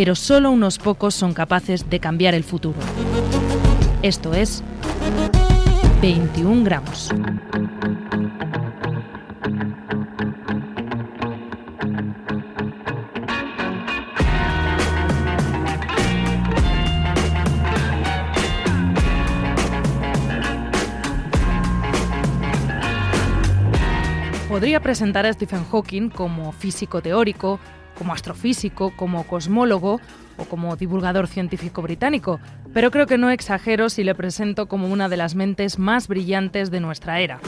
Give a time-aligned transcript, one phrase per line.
[0.00, 2.78] pero solo unos pocos son capaces de cambiar el futuro.
[4.00, 4.62] Esto es
[6.00, 7.10] 21 gramos.
[24.60, 27.58] Podría presentar a Stephen Hawking como físico teórico,
[27.96, 30.02] como astrofísico, como cosmólogo
[30.36, 32.40] o como divulgador científico británico,
[32.74, 36.70] pero creo que no exagero si le presento como una de las mentes más brillantes
[36.70, 37.40] de nuestra era.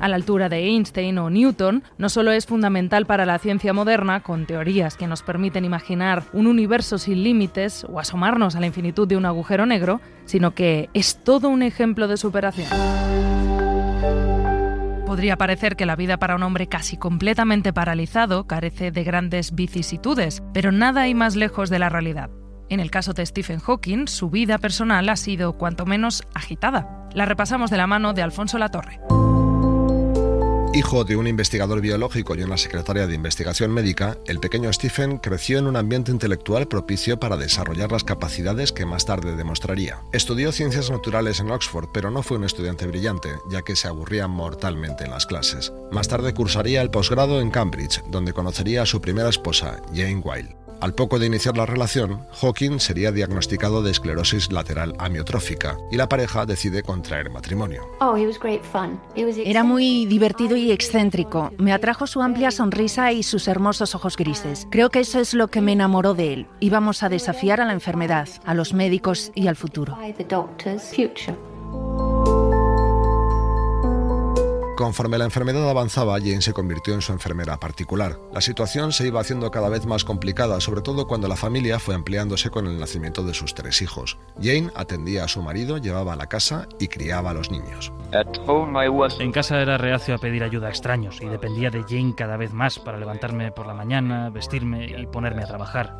[0.00, 4.22] A la altura de Einstein o Newton, no solo es fundamental para la ciencia moderna,
[4.22, 9.06] con teorías que nos permiten imaginar un universo sin límites o asomarnos a la infinitud
[9.06, 13.01] de un agujero negro, sino que es todo un ejemplo de superación.
[15.12, 20.42] Podría parecer que la vida para un hombre casi completamente paralizado carece de grandes vicisitudes,
[20.54, 22.30] pero nada hay más lejos de la realidad.
[22.70, 27.10] En el caso de Stephen Hawking, su vida personal ha sido cuanto menos agitada.
[27.12, 29.00] La repasamos de la mano de Alfonso Latorre.
[30.74, 35.58] Hijo de un investigador biológico y una secretaria de investigación médica, el pequeño Stephen creció
[35.58, 40.00] en un ambiente intelectual propicio para desarrollar las capacidades que más tarde demostraría.
[40.14, 44.28] Estudió ciencias naturales en Oxford, pero no fue un estudiante brillante, ya que se aburría
[44.28, 45.74] mortalmente en las clases.
[45.90, 50.61] Más tarde cursaría el posgrado en Cambridge, donde conocería a su primera esposa, Jane Wilde.
[50.82, 56.08] Al poco de iniciar la relación, Hawking sería diagnosticado de esclerosis lateral amiotrófica y la
[56.08, 57.82] pareja decide contraer matrimonio.
[58.00, 58.16] Oh,
[59.44, 61.52] Era muy divertido y excéntrico.
[61.56, 64.66] Me atrajo su amplia sonrisa y sus hermosos ojos grises.
[64.72, 66.46] Creo que eso es lo que me enamoró de él.
[66.58, 69.96] Íbamos a desafiar a la enfermedad, a los médicos y al futuro.
[74.76, 78.18] Conforme la enfermedad avanzaba, Jane se convirtió en su enfermera particular.
[78.32, 81.94] La situación se iba haciendo cada vez más complicada, sobre todo cuando la familia fue
[81.94, 84.18] ampliándose con el nacimiento de sus tres hijos.
[84.40, 87.92] Jane atendía a su marido, llevaba a la casa y criaba a los niños.
[89.20, 92.52] En casa era reacio a pedir ayuda a extraños y dependía de Jane cada vez
[92.52, 95.98] más para levantarme por la mañana, vestirme y ponerme a trabajar.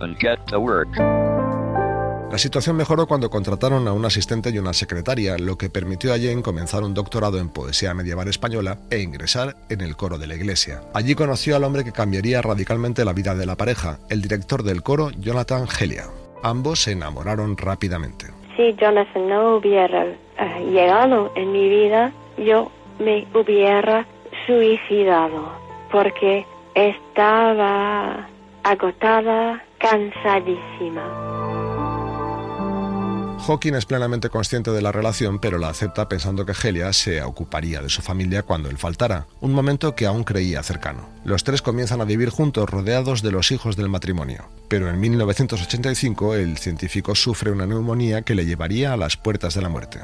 [2.32, 6.16] La situación mejoró cuando contrataron a un asistente y una secretaria, lo que permitió a
[6.16, 10.34] Jane comenzar un doctorado en poesía medieval española e ingresar en el coro de la
[10.34, 10.80] iglesia.
[10.94, 14.82] Allí conoció al hombre que cambiaría radicalmente la vida de la pareja, el director del
[14.82, 16.04] coro, Jonathan Helia.
[16.42, 18.28] Ambos se enamoraron rápidamente.
[18.56, 20.16] Si Jonathan no hubiera eh,
[20.72, 24.06] llegado en mi vida, yo me hubiera
[24.46, 25.52] suicidado
[25.90, 28.26] porque estaba
[28.62, 31.41] agotada, cansadísima.
[33.46, 37.82] Hawking es plenamente consciente de la relación, pero la acepta pensando que Helia se ocuparía
[37.82, 41.08] de su familia cuando él faltara, un momento que aún creía cercano.
[41.24, 46.36] Los tres comienzan a vivir juntos rodeados de los hijos del matrimonio, pero en 1985
[46.36, 49.98] el científico sufre una neumonía que le llevaría a las puertas de la muerte.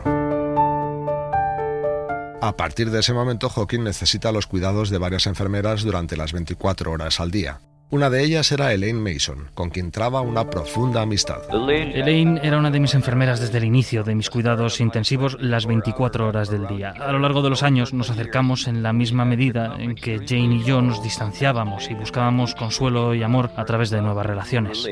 [2.40, 6.90] A partir de ese momento, Hawking necesita los cuidados de varias enfermeras durante las 24
[6.90, 7.60] horas al día.
[7.90, 11.40] Una de ellas era Elaine Mason, con quien traba una profunda amistad.
[11.50, 16.28] Elaine era una de mis enfermeras desde el inicio de mis cuidados intensivos las 24
[16.28, 16.90] horas del día.
[16.90, 20.56] A lo largo de los años nos acercamos en la misma medida en que Jane
[20.56, 24.86] y yo nos distanciábamos y buscábamos consuelo y amor a través de nuevas relaciones.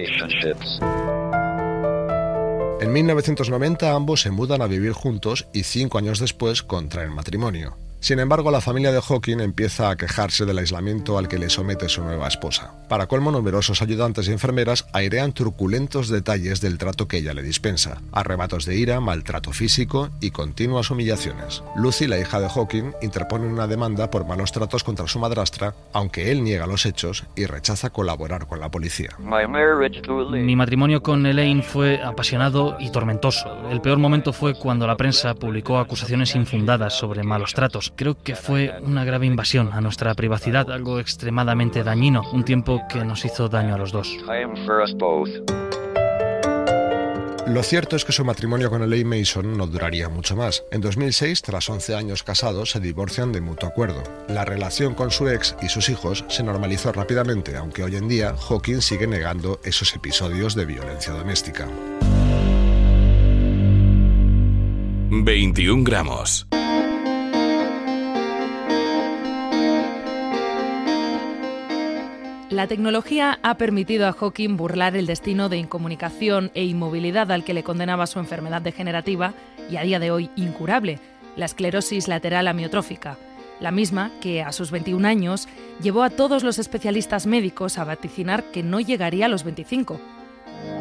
[2.80, 7.76] En 1990 ambos se mudan a vivir juntos y cinco años después contraen matrimonio.
[8.06, 11.88] Sin embargo, la familia de Hawking empieza a quejarse del aislamiento al que le somete
[11.88, 12.72] su nueva esposa.
[12.88, 18.00] Para colmo, numerosos ayudantes y enfermeras airean truculentos detalles del trato que ella le dispensa,
[18.12, 21.64] arrebatos de ira, maltrato físico y continuas humillaciones.
[21.74, 26.30] Lucy, la hija de Hawking, interpone una demanda por malos tratos contra su madrastra, aunque
[26.30, 29.16] él niega los hechos y rechaza colaborar con la policía.
[29.18, 33.68] Mi matrimonio con Elaine fue apasionado y tormentoso.
[33.68, 37.94] El peor momento fue cuando la prensa publicó acusaciones infundadas sobre malos tratos.
[37.96, 43.04] Creo que fue una grave invasión a nuestra privacidad, algo extremadamente dañino, un tiempo que
[43.04, 44.14] nos hizo daño a los dos.
[47.46, 50.64] Lo cierto es que su matrimonio con Elaine Mason no duraría mucho más.
[50.72, 54.02] En 2006, tras 11 años casados, se divorcian de mutuo acuerdo.
[54.28, 58.34] La relación con su ex y sus hijos se normalizó rápidamente, aunque hoy en día
[58.36, 61.68] Hawking sigue negando esos episodios de violencia doméstica.
[65.08, 66.46] 21 gramos.
[72.56, 77.52] La tecnología ha permitido a Hawking burlar el destino de incomunicación e inmovilidad al que
[77.52, 79.34] le condenaba su enfermedad degenerativa
[79.70, 80.98] y a día de hoy incurable,
[81.36, 83.18] la esclerosis lateral amiotrófica,
[83.60, 85.48] la misma que a sus 21 años
[85.82, 90.00] llevó a todos los especialistas médicos a vaticinar que no llegaría a los 25.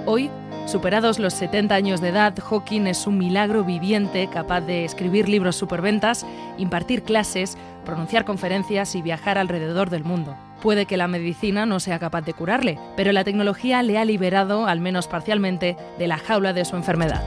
[0.08, 0.30] Hoy,
[0.68, 5.56] superados los 70 años de edad, Hawking es un milagro viviente capaz de escribir libros
[5.56, 6.28] superventas,
[6.60, 10.38] impartir clases, pronunciar conferencias y viajar alrededor del mundo.
[10.62, 14.68] Puede que la medicina no sea capaz de curarle, pero la tecnología le ha liberado,
[14.68, 17.24] al menos parcialmente, de la jaula de su enfermedad.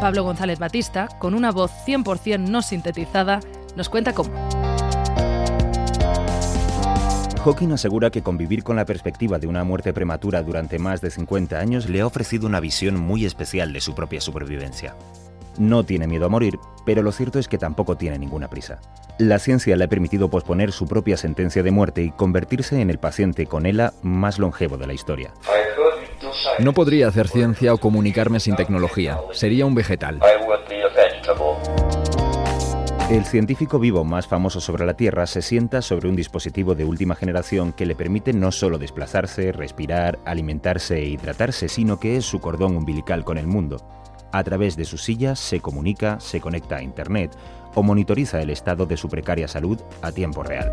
[0.00, 3.38] Pablo González Batista, con una voz 100% no sintetizada,
[3.76, 4.32] nos cuenta cómo.
[7.44, 11.58] Hawking asegura que convivir con la perspectiva de una muerte prematura durante más de 50
[11.58, 14.96] años le ha ofrecido una visión muy especial de su propia supervivencia.
[15.58, 18.80] No tiene miedo a morir, pero lo cierto es que tampoco tiene ninguna prisa.
[19.18, 22.98] La ciencia le ha permitido posponer su propia sentencia de muerte y convertirse en el
[22.98, 25.34] paciente con ELA más longevo de la historia.
[26.60, 29.18] No podría hacer ciencia o comunicarme sin tecnología.
[29.32, 30.18] Sería un vegetal.
[33.10, 37.14] El científico vivo más famoso sobre la Tierra se sienta sobre un dispositivo de última
[37.14, 42.40] generación que le permite no solo desplazarse, respirar, alimentarse e hidratarse, sino que es su
[42.40, 43.76] cordón umbilical con el mundo.
[44.32, 47.36] A través de sus sillas se comunica, se conecta a Internet
[47.74, 50.72] o monitoriza el estado de su precaria salud a tiempo real.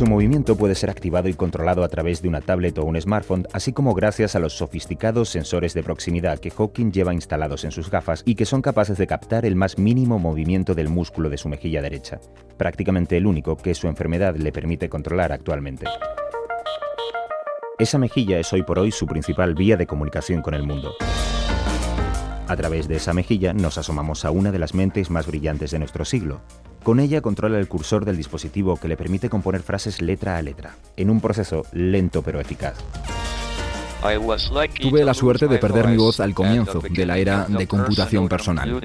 [0.00, 3.46] Su movimiento puede ser activado y controlado a través de una tablet o un smartphone,
[3.52, 7.90] así como gracias a los sofisticados sensores de proximidad que Hawking lleva instalados en sus
[7.90, 11.50] gafas y que son capaces de captar el más mínimo movimiento del músculo de su
[11.50, 12.18] mejilla derecha,
[12.56, 15.84] prácticamente el único que su enfermedad le permite controlar actualmente.
[17.78, 20.94] Esa mejilla es hoy por hoy su principal vía de comunicación con el mundo.
[22.48, 25.78] A través de esa mejilla nos asomamos a una de las mentes más brillantes de
[25.78, 26.40] nuestro siglo.
[26.82, 30.74] Con ella controla el cursor del dispositivo que le permite componer frases letra a letra,
[30.96, 32.74] en un proceso lento pero eficaz.
[34.80, 38.80] Tuve la suerte de perder mi voz al comienzo de la era de computación personal.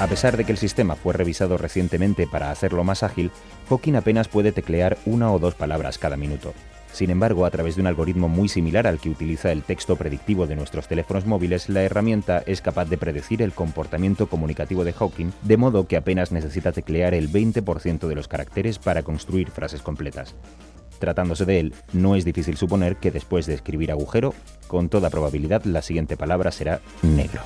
[0.00, 3.30] A pesar de que el sistema fue revisado recientemente para hacerlo más ágil,
[3.68, 6.54] Hawking apenas puede teclear una o dos palabras cada minuto.
[6.92, 10.46] Sin embargo, a través de un algoritmo muy similar al que utiliza el texto predictivo
[10.46, 15.32] de nuestros teléfonos móviles, la herramienta es capaz de predecir el comportamiento comunicativo de Hawking,
[15.42, 20.34] de modo que apenas necesita teclear el 20% de los caracteres para construir frases completas.
[20.98, 24.34] Tratándose de él, no es difícil suponer que después de escribir agujero,
[24.68, 27.40] con toda probabilidad la siguiente palabra será negro.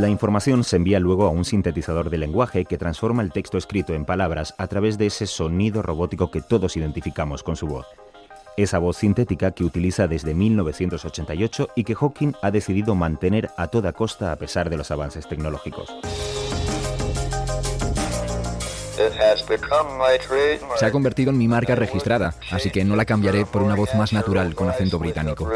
[0.00, 3.94] La información se envía luego a un sintetizador de lenguaje que transforma el texto escrito
[3.94, 7.86] en palabras a través de ese sonido robótico que todos identificamos con su voz.
[8.56, 13.92] Esa voz sintética que utiliza desde 1988 y que Hawking ha decidido mantener a toda
[13.92, 15.94] costa a pesar de los avances tecnológicos.
[20.76, 23.94] Se ha convertido en mi marca registrada, así que no la cambiaré por una voz
[23.94, 25.48] más natural con acento británico.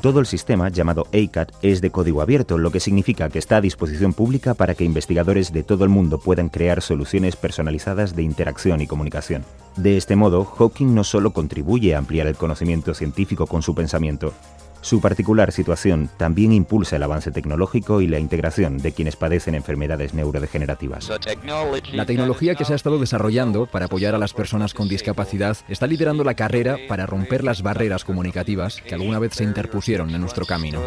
[0.00, 3.60] Todo el sistema, llamado ACAT, es de código abierto, lo que significa que está a
[3.60, 8.80] disposición pública para que investigadores de todo el mundo puedan crear soluciones personalizadas de interacción
[8.80, 9.44] y comunicación.
[9.76, 14.32] De este modo, Hawking no solo contribuye a ampliar el conocimiento científico con su pensamiento,
[14.80, 20.14] su particular situación también impulsa el avance tecnológico y la integración de quienes padecen enfermedades
[20.14, 21.10] neurodegenerativas.
[21.92, 25.86] La tecnología que se ha estado desarrollando para apoyar a las personas con discapacidad está
[25.86, 30.46] liderando la carrera para romper las barreras comunicativas que alguna vez se interpusieron en nuestro
[30.46, 30.80] camino.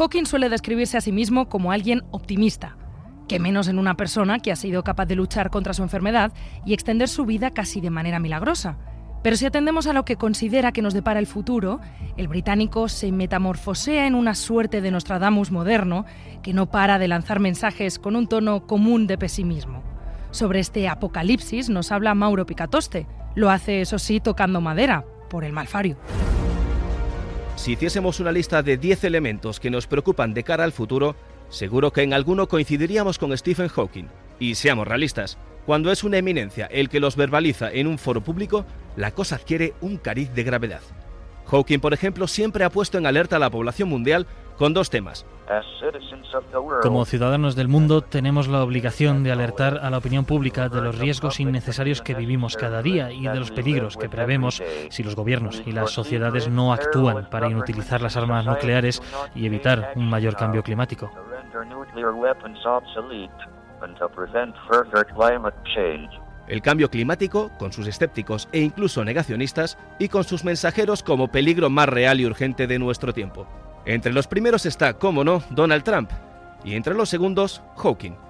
[0.00, 2.74] Hawking suele describirse a sí mismo como alguien optimista,
[3.30, 6.32] que menos en una persona que ha sido capaz de luchar contra su enfermedad
[6.66, 8.76] y extender su vida casi de manera milagrosa.
[9.22, 11.78] Pero si atendemos a lo que considera que nos depara el futuro,
[12.16, 16.06] el británico se metamorfosea en una suerte de Nostradamus moderno
[16.42, 19.84] que no para de lanzar mensajes con un tono común de pesimismo.
[20.32, 23.06] Sobre este apocalipsis nos habla Mauro Picatoste.
[23.36, 25.98] Lo hace, eso sí, tocando madera, por el malfario.
[27.54, 31.14] Si hiciésemos una lista de 10 elementos que nos preocupan de cara al futuro,
[31.50, 34.06] Seguro que en alguno coincidiríamos con Stephen Hawking.
[34.38, 38.64] Y seamos realistas, cuando es una eminencia el que los verbaliza en un foro público,
[38.96, 40.80] la cosa adquiere un cariz de gravedad.
[41.46, 44.26] Hawking, por ejemplo, siempre ha puesto en alerta a la población mundial
[44.56, 45.26] con dos temas.
[46.82, 50.98] Como ciudadanos del mundo tenemos la obligación de alertar a la opinión pública de los
[50.98, 55.62] riesgos innecesarios que vivimos cada día y de los peligros que prevemos si los gobiernos
[55.66, 59.02] y las sociedades no actúan para inutilizar las armas nucleares
[59.34, 61.10] y evitar un mayor cambio climático.
[66.46, 71.70] El cambio climático, con sus escépticos e incluso negacionistas, y con sus mensajeros como peligro
[71.70, 73.46] más real y urgente de nuestro tiempo.
[73.84, 76.10] Entre los primeros está, como no, Donald Trump,
[76.64, 78.29] y entre los segundos, Hawking.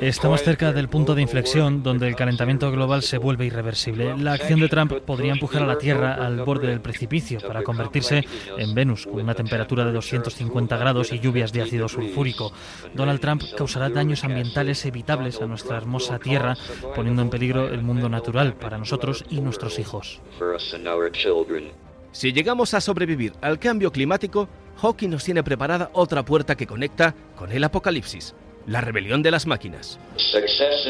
[0.00, 4.16] Estamos cerca del punto de inflexión donde el calentamiento global se vuelve irreversible.
[4.16, 8.24] La acción de Trump podría empujar a la Tierra al borde del precipicio para convertirse
[8.56, 12.52] en Venus, con una temperatura de 250 grados y lluvias de ácido sulfúrico.
[12.94, 16.56] Donald Trump causará daños ambientales evitables a nuestra hermosa Tierra,
[16.94, 20.20] poniendo en peligro el mundo natural para nosotros y nuestros hijos.
[22.16, 24.48] Si llegamos a sobrevivir al cambio climático,
[24.80, 28.34] Hawking nos tiene preparada otra puerta que conecta con el apocalipsis
[28.66, 29.98] la rebelión de las máquinas.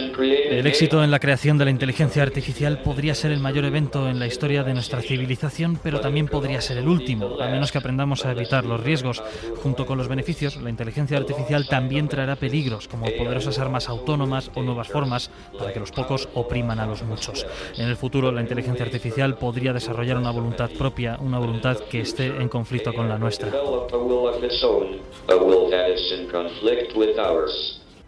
[0.07, 4.19] El éxito en la creación de la inteligencia artificial podría ser el mayor evento en
[4.19, 8.25] la historia de nuestra civilización, pero también podría ser el último, a menos que aprendamos
[8.25, 9.23] a evitar los riesgos.
[9.63, 14.63] Junto con los beneficios, la inteligencia artificial también traerá peligros, como poderosas armas autónomas o
[14.63, 17.47] nuevas formas para que los pocos opriman a los muchos.
[17.77, 22.27] En el futuro, la inteligencia artificial podría desarrollar una voluntad propia, una voluntad que esté
[22.27, 23.51] en conflicto con la nuestra.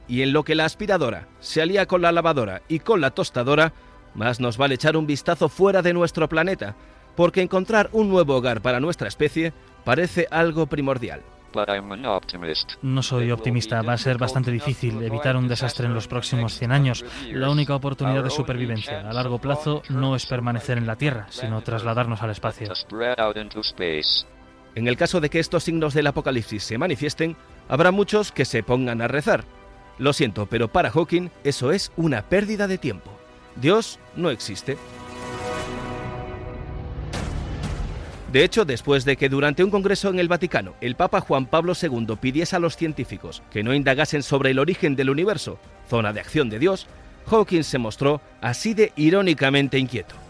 [0.08, 3.72] Y en lo que la aspiradora se alía con la lavadora y con la tostadora,
[4.14, 6.74] más nos vale echar un vistazo fuera de nuestro planeta,
[7.14, 9.52] porque encontrar un nuevo hogar para nuestra especie
[9.84, 11.22] parece algo primordial.
[12.82, 16.72] No soy optimista, va a ser bastante difícil evitar un desastre en los próximos 100
[16.72, 17.04] años.
[17.32, 21.62] La única oportunidad de supervivencia a largo plazo no es permanecer en la Tierra, sino
[21.62, 22.72] trasladarnos al espacio.
[24.74, 27.36] En el caso de que estos signos del apocalipsis se manifiesten,
[27.68, 29.44] habrá muchos que se pongan a rezar,
[29.98, 33.10] lo siento, pero para Hawking eso es una pérdida de tiempo.
[33.56, 34.78] Dios no existe.
[38.32, 41.72] De hecho, después de que durante un congreso en el Vaticano el Papa Juan Pablo
[41.80, 46.20] II pidiese a los científicos que no indagasen sobre el origen del universo, zona de
[46.20, 46.86] acción de Dios,
[47.26, 50.27] Hawking se mostró así de irónicamente inquieto.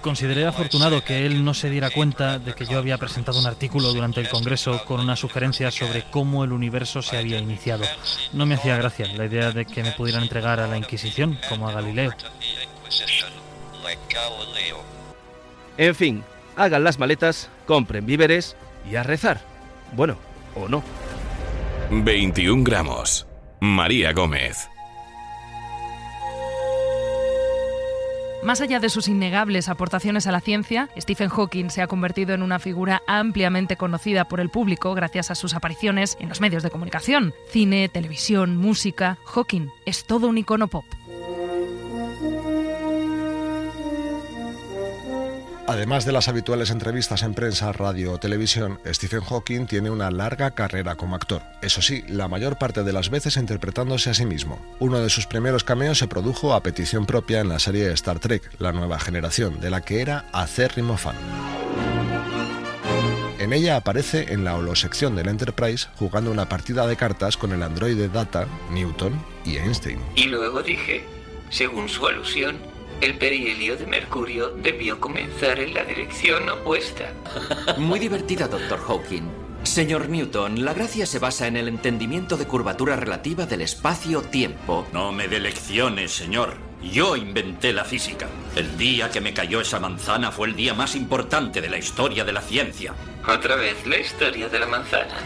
[0.00, 3.92] Consideré afortunado que él no se diera cuenta de que yo había presentado un artículo
[3.92, 7.84] durante el Congreso con una sugerencia sobre cómo el universo se había iniciado.
[8.32, 11.68] No me hacía gracia la idea de que me pudieran entregar a la Inquisición, como
[11.68, 12.12] a Galileo.
[15.78, 16.24] En fin,
[16.56, 18.56] hagan las maletas, compren víveres
[18.90, 19.40] y a rezar.
[19.92, 20.16] Bueno,
[20.54, 20.82] o no.
[21.90, 23.26] 21 gramos.
[23.60, 24.68] María Gómez.
[28.46, 32.44] Más allá de sus innegables aportaciones a la ciencia, Stephen Hawking se ha convertido en
[32.44, 36.70] una figura ampliamente conocida por el público gracias a sus apariciones en los medios de
[36.70, 39.18] comunicación, cine, televisión, música.
[39.24, 40.84] Hawking es todo un icono pop.
[45.68, 50.52] Además de las habituales entrevistas en prensa, radio o televisión, Stephen Hawking tiene una larga
[50.52, 51.42] carrera como actor.
[51.60, 54.64] Eso sí, la mayor parte de las veces interpretándose a sí mismo.
[54.78, 58.48] Uno de sus primeros cameos se produjo a petición propia en la serie Star Trek,
[58.60, 61.16] La Nueva Generación, de la que era acérrimo fan.
[63.40, 67.62] En ella aparece en la holosección del Enterprise jugando una partida de cartas con el
[67.64, 70.00] androide Data, Newton y Einstein.
[70.14, 71.04] Y luego dije,
[71.50, 72.56] según su alusión,
[73.00, 77.12] el perihelio de Mercurio debió comenzar en la dirección opuesta.
[77.78, 78.78] Muy divertida, Dr.
[78.78, 79.46] Hawking.
[79.62, 84.86] Señor Newton, la gracia se basa en el entendimiento de curvatura relativa del espacio-tiempo.
[84.92, 86.54] No me dé lecciones, señor.
[86.82, 88.28] Yo inventé la física.
[88.54, 92.24] El día que me cayó esa manzana fue el día más importante de la historia
[92.24, 92.94] de la ciencia.
[93.26, 95.16] Otra vez la historia de la manzana.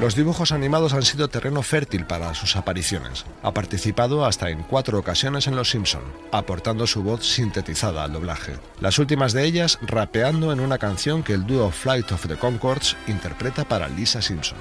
[0.00, 3.24] Los dibujos animados han sido terreno fértil para sus apariciones.
[3.42, 8.52] Ha participado hasta en cuatro ocasiones en Los Simpson, aportando su voz sintetizada al doblaje.
[8.80, 12.96] Las últimas de ellas rapeando en una canción que el dúo Flight of the Concords
[13.08, 14.56] interpreta para Lisa Simpson.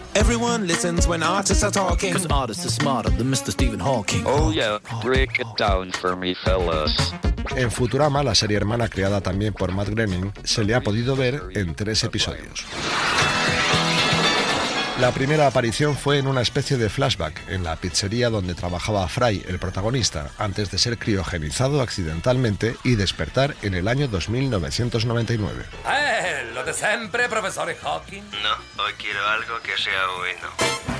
[7.55, 11.43] En Futurama, la serie hermana creada también por Matt Groening, se le ha podido ver
[11.53, 12.65] en tres episodios.
[14.99, 19.45] La primera aparición fue en una especie de flashback en la pizzería donde trabajaba Fry,
[19.47, 25.65] el protagonista, antes de ser criogenizado accidentalmente y despertar en el año 2999.
[25.87, 26.49] ¡Eh!
[26.51, 28.23] ¿Lo de siempre, profesor Hawking?
[28.41, 30.96] No, hoy quiero algo que sea bueno.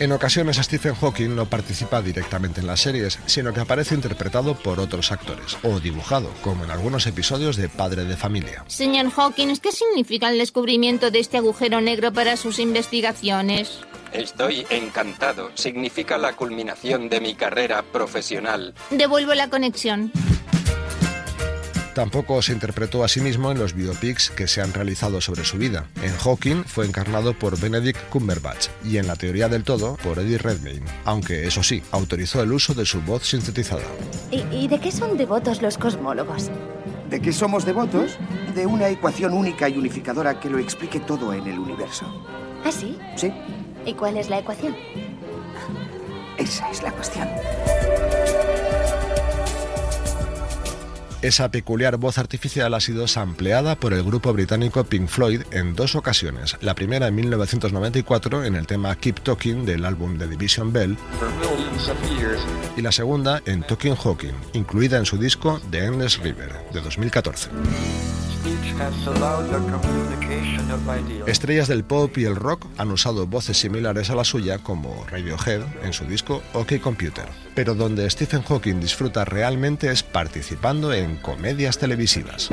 [0.00, 4.78] En ocasiones Stephen Hawking no participa directamente en las series, sino que aparece interpretado por
[4.78, 8.64] otros actores, o dibujado, como en algunos episodios de Padre de Familia.
[8.68, 13.80] Señor Hawking, ¿qué significa el descubrimiento de este agujero negro para sus investigaciones?
[14.12, 15.50] Estoy encantado.
[15.54, 18.74] Significa la culminación de mi carrera profesional.
[18.90, 20.12] Devuelvo la conexión.
[21.98, 25.58] Tampoco se interpretó a sí mismo en los biopics que se han realizado sobre su
[25.58, 25.88] vida.
[26.00, 30.38] En Hawking fue encarnado por Benedict Cumberbatch y en La teoría del todo por Eddie
[30.38, 33.82] Redmayne, aunque eso sí, autorizó el uso de su voz sintetizada.
[34.30, 36.52] ¿Y, de qué son devotos los cosmólogos?
[37.10, 38.16] ¿De qué somos devotos?
[38.54, 42.06] De una ecuación única y unificadora que lo explique todo en el universo.
[42.64, 42.96] ¿Ah, sí?
[43.16, 43.32] Sí.
[43.84, 44.76] ¿Y cuál es la ecuación?
[46.36, 47.26] Esa es la cuestión.
[51.20, 55.96] Esa peculiar voz artificial ha sido sampleada por el grupo británico Pink Floyd en dos
[55.96, 56.56] ocasiones.
[56.60, 60.96] La primera en 1994 en el tema Keep Talking del álbum The Division Bell
[62.76, 67.50] y la segunda en Talking Hawking, incluida en su disco The Endless River de 2014.
[71.26, 75.62] Estrellas del pop y el rock han usado voces similares a la suya como Radiohead
[75.82, 81.78] en su disco OK Computer, pero donde Stephen Hawking disfruta realmente es participando en comedias
[81.78, 82.50] televisivas.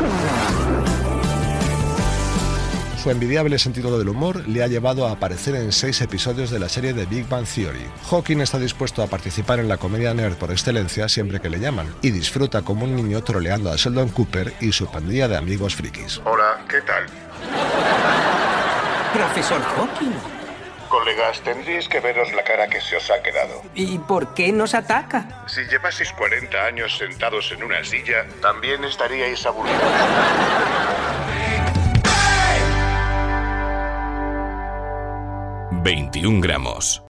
[3.06, 6.68] Su envidiable sentido del humor le ha llevado a aparecer en seis episodios de la
[6.68, 7.86] serie de Big Bang Theory.
[8.10, 11.86] Hawking está dispuesto a participar en la comedia nerd por excelencia siempre que le llaman,
[12.02, 16.20] y disfruta como un niño troleando a Sheldon Cooper y su pandilla de amigos frikis.
[16.26, 17.06] Hola, ¿qué tal?
[19.14, 20.16] Profesor Hawking.
[20.90, 23.62] Colegas, tendríais que veros la cara que se os ha quedado.
[23.76, 25.46] ¿Y por qué nos ataca?
[25.46, 29.80] Si llevaseis 40 años sentados en una silla, también estaríais aburridos.
[35.86, 37.04] 21 gramos.